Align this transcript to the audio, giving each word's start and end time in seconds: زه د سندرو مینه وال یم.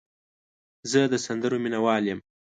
زه 0.91 0.99
د 1.11 1.15
سندرو 1.25 1.57
مینه 1.63 1.79
وال 1.85 2.03
یم. 2.09 2.19